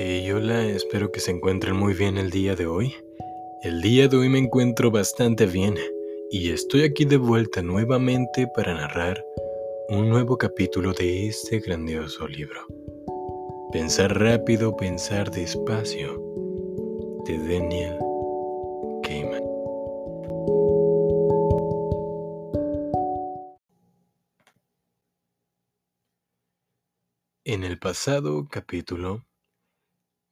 [0.00, 2.94] Hey, hola, espero que se encuentren muy bien el día de hoy.
[3.64, 5.74] El día de hoy me encuentro bastante bien
[6.30, 9.24] y estoy aquí de vuelta nuevamente para narrar
[9.88, 12.64] un nuevo capítulo de este grandioso libro.
[13.72, 16.22] Pensar rápido, pensar despacio,
[17.26, 17.98] de Daniel
[19.02, 19.42] Kahneman.
[27.44, 29.27] En el pasado capítulo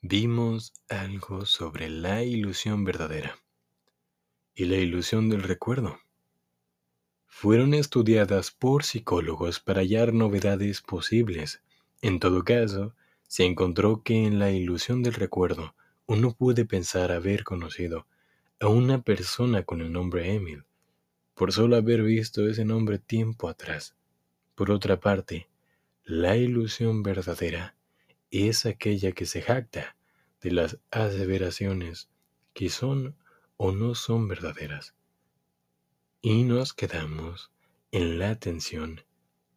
[0.09, 3.41] vimos algo sobre la ilusión verdadera
[4.55, 5.99] y la ilusión del recuerdo.
[7.27, 11.61] Fueron estudiadas por psicólogos para hallar novedades posibles.
[12.03, 12.95] En todo caso,
[13.27, 15.75] se encontró que en la ilusión del recuerdo
[16.07, 18.07] uno puede pensar haber conocido
[18.61, 20.63] a una persona con el nombre Emil,
[21.35, 23.97] por solo haber visto ese nombre tiempo atrás.
[24.55, 25.49] Por otra parte,
[26.05, 27.75] la ilusión verdadera
[28.31, 29.96] es aquella que se jacta
[30.41, 32.09] de las aseveraciones
[32.55, 33.17] que son
[33.57, 34.95] o no son verdaderas.
[36.21, 37.51] Y nos quedamos
[37.91, 39.05] en la atención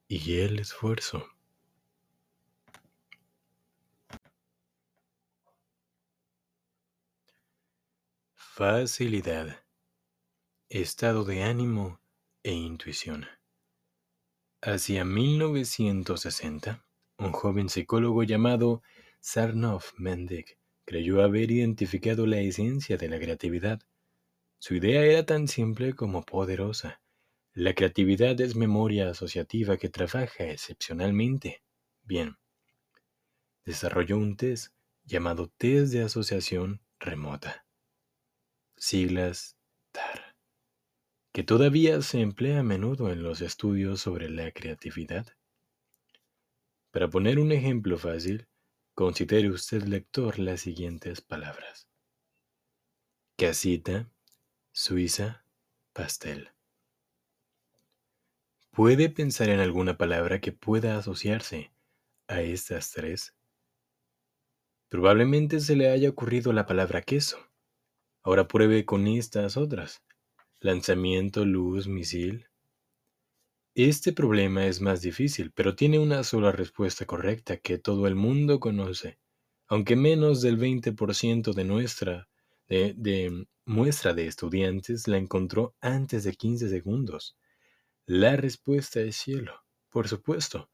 [0.08, 1.28] y el esfuerzo.
[8.36, 9.64] Facilidad,
[10.68, 12.02] estado de ánimo
[12.44, 13.26] e intuición.
[14.62, 16.84] Hacia 1960,
[17.18, 18.84] un joven psicólogo llamado
[19.22, 23.80] Sarnoff Mendick creyó haber identificado la esencia de la creatividad.
[24.58, 27.00] Su idea era tan simple como poderosa.
[27.54, 31.62] La creatividad es memoria asociativa que trabaja excepcionalmente
[32.02, 32.38] bien.
[33.66, 34.73] Desarrolló un test
[35.04, 37.67] llamado test de asociación remota,
[38.76, 39.58] siglas
[39.92, 40.36] TAR,
[41.32, 45.28] que todavía se emplea a menudo en los estudios sobre la creatividad.
[46.90, 48.48] Para poner un ejemplo fácil,
[49.00, 51.87] considere usted lector las siguientes palabras.
[53.37, 54.11] Casita,
[54.73, 55.45] Suiza,
[55.93, 56.49] pastel.
[58.71, 61.71] ¿Puede pensar en alguna palabra que pueda asociarse
[62.27, 63.38] a estas tres?
[64.89, 67.38] Probablemente se le haya ocurrido la palabra queso.
[68.21, 70.04] Ahora pruebe con estas otras.
[70.59, 72.48] Lanzamiento, luz, misil,
[73.76, 78.60] este problema es más difícil, pero tiene una sola respuesta correcta que todo el mundo
[78.60, 79.20] conoce,
[79.68, 82.30] aunque menos del 20% de nuestra
[82.70, 87.38] de, muestra de estudiantes la encontró antes de 15 segundos.
[88.06, 90.70] La respuesta es cielo, por supuesto.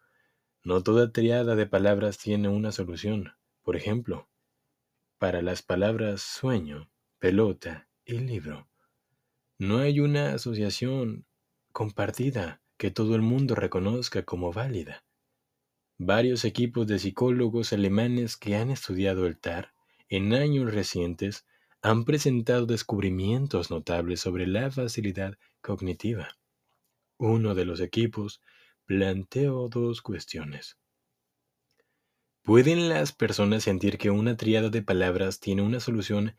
[0.64, 3.34] No toda triada de palabras tiene una solución.
[3.64, 4.30] Por ejemplo,
[5.18, 6.90] para las palabras sueño,
[7.20, 8.68] pelota y libro,
[9.58, 11.26] no hay una asociación
[11.72, 15.06] compartida que todo el mundo reconozca como válida.
[15.97, 19.74] Varios equipos de psicólogos alemanes que han estudiado el TAR
[20.09, 21.46] en años recientes
[21.81, 26.38] han presentado descubrimientos notables sobre la facilidad cognitiva.
[27.18, 28.41] Uno de los equipos
[28.85, 30.78] planteó dos cuestiones.
[32.44, 36.35] ¿Pueden las personas sentir que una triada de palabras tiene una solución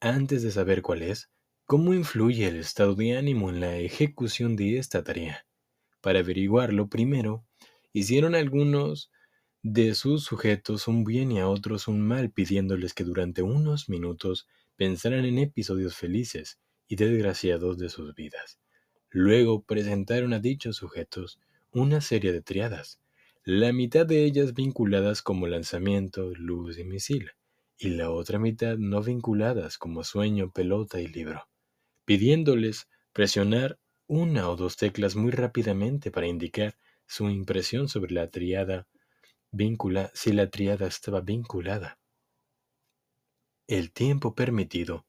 [0.00, 1.30] antes de saber cuál es?
[1.64, 5.47] ¿Cómo influye el estado de ánimo en la ejecución de esta tarea?
[6.08, 7.44] Para averiguarlo, primero,
[7.92, 9.10] hicieron algunos
[9.62, 14.48] de sus sujetos un bien y a otros un mal, pidiéndoles que durante unos minutos
[14.76, 18.58] pensaran en episodios felices y desgraciados de sus vidas.
[19.10, 21.40] Luego presentaron a dichos sujetos
[21.72, 23.00] una serie de triadas,
[23.44, 27.32] la mitad de ellas vinculadas como lanzamiento, luz y misil,
[27.76, 31.50] y la otra mitad no vinculadas como sueño, pelota y libro,
[32.06, 36.76] pidiéndoles presionar una o dos teclas muy rápidamente para indicar
[37.06, 38.88] su impresión sobre la triada
[39.50, 41.98] vincula si la triada estaba vinculada.
[43.66, 45.06] El tiempo permitido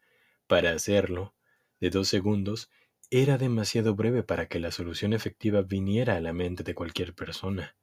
[0.47, 1.33] para hacerlo,
[1.79, 2.69] de dos segundos,
[3.09, 7.77] era demasiado breve para que la solución efectiva viniera a la mente de cualquier persona.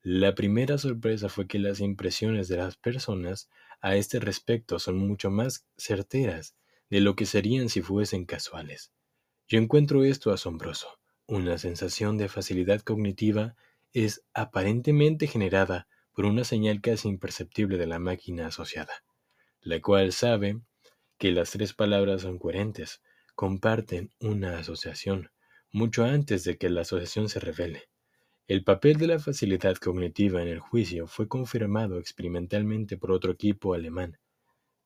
[0.00, 3.50] La primera sorpresa fue que las impresiones de las personas
[3.80, 6.56] a este respecto son mucho más certeras
[6.88, 8.92] de lo que serían si fuesen casuales.
[9.46, 10.98] Yo encuentro esto asombroso.
[11.26, 13.56] Una sensación de facilidad cognitiva
[13.92, 19.04] es aparentemente generada por una señal casi imperceptible de la máquina asociada,
[19.60, 20.60] la cual sabe
[21.18, 23.02] que las tres palabras son coherentes,
[23.34, 25.30] comparten una asociación,
[25.70, 27.90] mucho antes de que la asociación se revele.
[28.48, 33.74] El papel de la facilidad cognitiva en el juicio fue confirmado experimentalmente por otro equipo
[33.74, 34.18] alemán.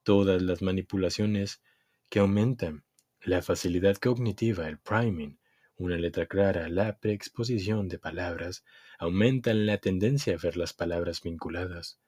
[0.03, 1.63] Todas las manipulaciones
[2.09, 2.85] que aumentan
[3.23, 5.38] la facilidad cognitiva, el priming,
[5.76, 8.65] una letra clara, la preexposición de palabras,
[8.99, 12.00] aumentan la tendencia a ver las palabras vinculadas.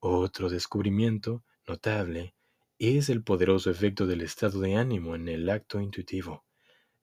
[0.00, 2.34] Otro descubrimiento notable
[2.78, 6.44] es el poderoso efecto del estado de ánimo en el acto intuitivo.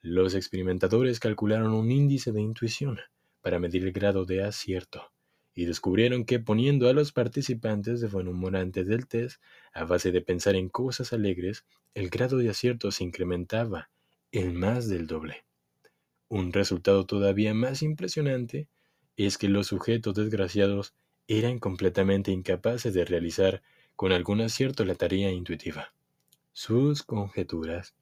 [0.02, 3.00] Los experimentadores calcularon un índice de intuición
[3.42, 5.15] para medir el grado de acierto
[5.56, 9.42] y descubrieron que poniendo a los participantes de buen humor antes del test,
[9.74, 13.90] a base de pensar en cosas alegres, el grado de acierto se incrementaba
[14.34, 15.46] en más del doble.
[16.28, 18.68] Un resultado todavía más impresionante
[19.16, 20.94] es que los sujetos desgraciados
[21.28, 23.64] eran completamente incapaces de realizar
[23.96, 25.94] con algún acierto la tarea intuitiva.
[26.52, 27.96] Sus conjeturas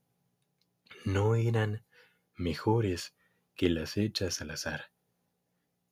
[1.06, 1.83] no eran
[2.35, 3.13] mejores
[3.56, 4.93] que las hechas al azar.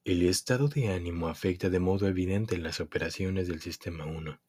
[0.04, 4.42] El estado de ánimo afecta de modo evidente las operaciones del sistema 1.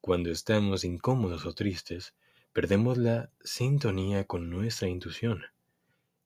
[0.00, 2.16] Cuando estamos incómodos o tristes,
[2.52, 5.44] perdemos la sintonía con nuestra intuición.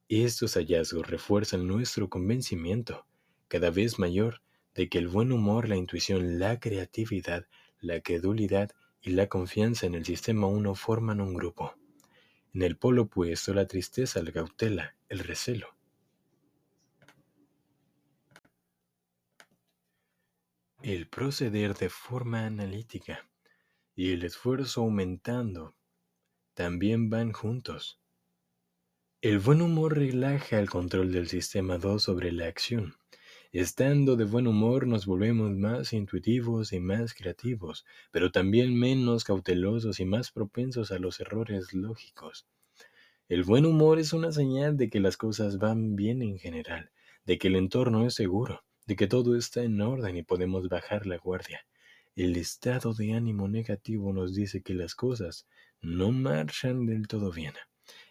[0.08, 3.04] Estos hallazgos refuerzan nuestro convencimiento
[3.46, 4.40] cada vez mayor
[4.74, 7.46] de que el buen humor, la intuición, la creatividad,
[7.78, 8.70] la credulidad
[9.02, 11.74] y la confianza en el sistema 1 forman un grupo.
[12.54, 15.76] En el polo opuesto, la tristeza, la cautela, el recelo.
[20.82, 23.28] El proceder de forma analítica
[23.94, 25.76] y el esfuerzo aumentando
[26.54, 28.00] también van juntos.
[29.20, 32.94] El buen humor relaja el control del sistema 2 sobre la acción.
[33.52, 40.00] Estando de buen humor nos volvemos más intuitivos y más creativos, pero también menos cautelosos
[40.00, 42.46] y más propensos a los errores lógicos.
[43.28, 46.90] El buen humor es una señal de que las cosas van bien en general,
[47.26, 51.06] de que el entorno es seguro, de que todo está en orden y podemos bajar
[51.06, 51.64] la guardia.
[52.16, 55.46] El estado de ánimo negativo nos dice que las cosas
[55.80, 57.54] no marchan del todo bien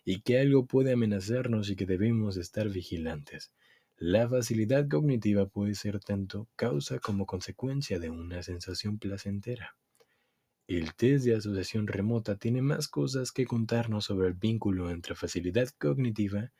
[0.05, 3.51] y que algo puede amenazarnos y que debemos estar vigilantes.
[3.97, 9.75] La facilidad cognitiva puede ser tanto causa como consecuencia de una sensación placentera.
[10.65, 15.67] El test de asociación remota tiene más cosas que contarnos sobre el vínculo entre facilidad
[15.77, 16.53] cognitiva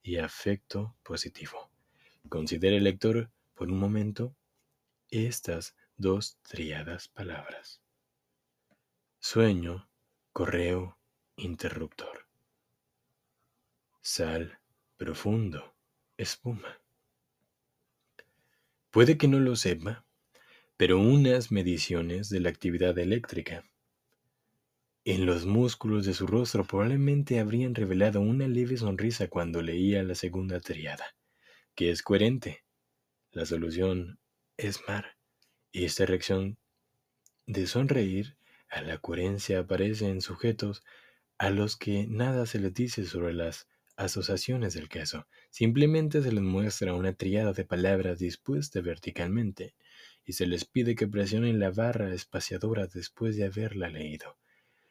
[0.00, 1.70] y afecto positivo.
[2.28, 4.36] Considere lector por un momento
[5.10, 7.80] estas dos triadas palabras.
[9.20, 9.88] Sueño,
[10.32, 10.98] correo,
[11.36, 12.26] interruptor.
[14.00, 14.58] Sal,
[14.96, 15.74] profundo,
[16.16, 16.80] espuma.
[18.90, 20.04] Puede que no lo sepa,
[20.76, 23.64] pero unas mediciones de la actividad eléctrica
[25.06, 30.14] en los músculos de su rostro probablemente habrían revelado una leve sonrisa cuando leía la
[30.14, 31.14] segunda triada,
[31.74, 32.63] que es coherente
[33.34, 34.18] la solución
[34.56, 35.16] es mar.
[35.72, 36.56] Y esta reacción
[37.46, 38.36] de sonreír
[38.70, 40.84] a la coherencia aparece en sujetos
[41.36, 43.66] a los que nada se les dice sobre las
[43.96, 45.26] asociaciones del queso.
[45.50, 49.74] Simplemente se les muestra una triada de palabras dispuesta verticalmente
[50.24, 54.36] y se les pide que presionen la barra espaciadora después de haberla leído.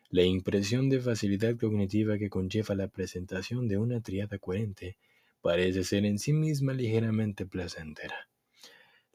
[0.10, 4.98] La impresión de facilidad cognitiva que conlleva la presentación de una triada coherente
[5.42, 8.28] parece ser en sí misma ligeramente placentera.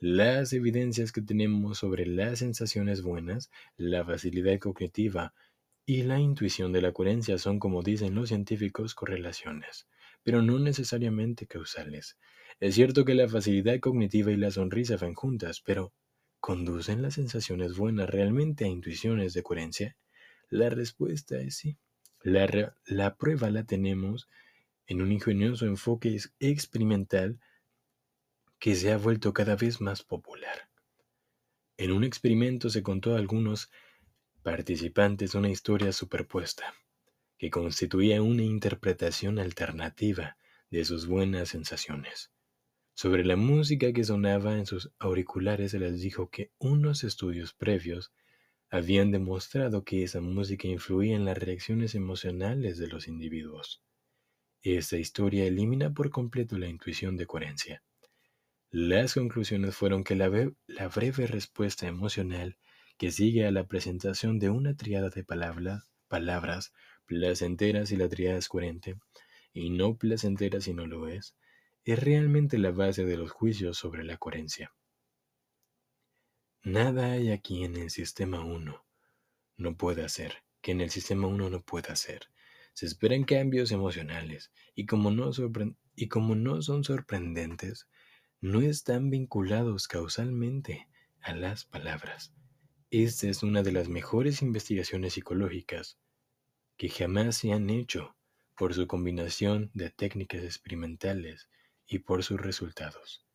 [0.01, 5.35] Las evidencias que tenemos sobre las sensaciones buenas, la facilidad cognitiva
[5.85, 9.89] y la intuición de la coherencia son, como dicen los científicos, correlaciones,
[10.23, 12.17] pero no necesariamente causales.
[12.61, 15.93] Es cierto que la facilidad cognitiva y la sonrisa van juntas, pero
[16.39, 19.97] ¿conducen las sensaciones buenas realmente a intuiciones de coherencia?
[20.49, 21.77] La respuesta es sí.
[22.23, 24.29] La, la prueba la tenemos
[24.87, 27.41] en un ingenioso enfoque experimental
[28.59, 30.69] que se ha vuelto cada vez más popular.
[31.77, 33.71] En un experimento se contó a algunos
[34.43, 36.75] participantes una historia superpuesta,
[37.39, 40.37] que constituía una interpretación alternativa
[40.71, 42.33] de sus buenas sensaciones.
[42.95, 48.13] Sobre la música que sonaba en sus auriculares se les dijo que unos estudios previos
[48.71, 53.83] habían demostrado que esa música influía en las reacciones emocionales de los individuos.
[54.63, 57.83] Esta historia elimina por completo la intuición de coherencia.
[58.71, 62.59] Las conclusiones fueron que la, breve respuesta emocional
[62.99, 66.73] que sigue a la presentación de una triada de palabras, palabras
[67.07, 68.97] placenteras y la triada es coherente,
[69.53, 71.35] y no placentera si no lo es,
[71.85, 74.75] es realmente la base de los juicios sobre la coherencia.
[76.63, 78.85] Nada hay aquí en el sistema 1
[79.59, 82.29] no puede hacer, que en el sistema 1 no pueda hacer.
[82.73, 85.31] Se esperan cambios emocionales y como no,
[85.97, 87.89] y como no son sorprendentes,
[88.41, 90.89] no están vinculados causalmente
[91.21, 92.33] a las palabras.
[92.91, 95.99] Esta es una de las mejores investigaciones psicológicas
[96.77, 98.17] que jamás se han hecho
[98.57, 101.49] por su combinación de técnicas experimentales
[101.87, 103.27] y por sus resultados,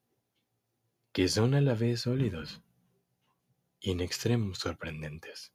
[1.11, 2.61] que son a la vez sólidos
[3.81, 5.51] y en extremos sorprendentes.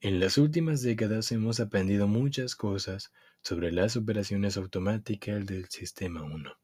[0.00, 6.61] En las últimas décadas hemos aprendido muchas cosas sobre las operaciones automáticas del Sistema 1.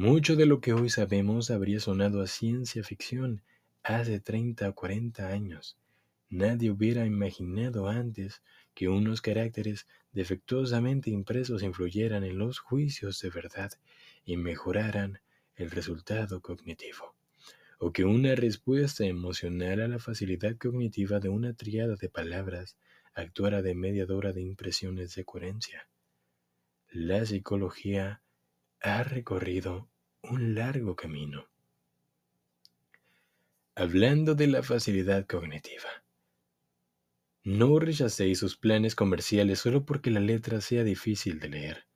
[0.00, 3.42] Mucho de lo que hoy sabemos habría sonado a ciencia ficción
[3.82, 5.76] hace 30 o 40 años.
[6.30, 8.40] Nadie hubiera imaginado antes
[8.72, 13.72] que unos caracteres defectuosamente impresos influyeran en los juicios de verdad
[14.24, 15.20] y mejoraran
[15.54, 17.14] el resultado cognitivo
[17.78, 22.78] o que una respuesta emocional a la facilidad cognitiva de una triada de palabras
[23.12, 25.90] actuara de mediadora de impresiones de coherencia.
[26.88, 28.22] La psicología
[28.82, 29.89] ha recorrido
[30.22, 31.48] un largo camino.
[33.74, 35.88] Hablando de la facilidad cognitiva,
[37.42, 41.86] no rechacéis sus planes comerciales solo porque la letra sea difícil de leer.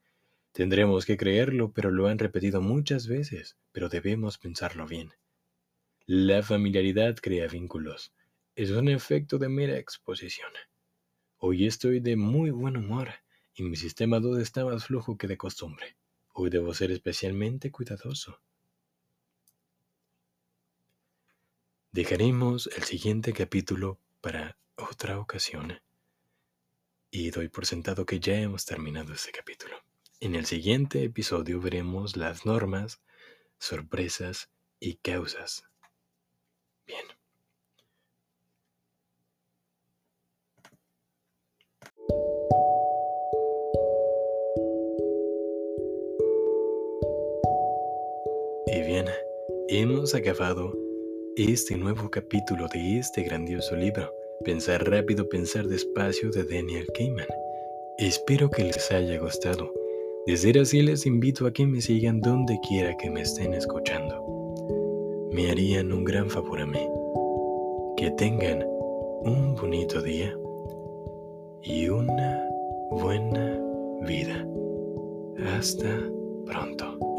[0.52, 5.10] Tendremos que creerlo, pero lo han repetido muchas veces, pero debemos pensarlo bien.
[6.06, 8.14] La familiaridad crea vínculos.
[8.56, 10.50] Es un efecto de mera exposición.
[11.36, 13.10] Hoy estoy de muy buen humor
[13.54, 15.96] y mi sistema 2 está más flojo que de costumbre.
[16.36, 18.40] Hoy debo ser especialmente cuidadoso.
[21.92, 25.80] Dejaremos el siguiente capítulo para otra ocasión.
[27.12, 29.76] Y doy por sentado que ya hemos terminado este capítulo.
[30.18, 33.00] En el siguiente episodio veremos las normas,
[33.58, 34.50] sorpresas
[34.80, 35.64] y causas
[49.80, 50.72] hemos acabado
[51.36, 54.10] este nuevo capítulo de este grandioso libro,
[54.44, 57.26] Pensar rápido, pensar despacio de Daniel Kahneman.
[57.98, 59.72] Espero que les haya gustado.
[60.26, 64.34] De ser así, les invito a que me sigan donde quiera que me estén escuchando
[65.34, 66.88] me harían un gran favor a mí.
[67.96, 68.64] Que tengan
[69.24, 70.32] un bonito día
[71.60, 72.48] y una
[72.90, 73.58] buena
[74.06, 74.46] vida.
[75.56, 75.88] Hasta
[76.46, 77.13] pronto.